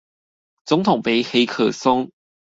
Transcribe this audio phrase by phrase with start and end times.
[0.65, 2.09] 總統盃黑客松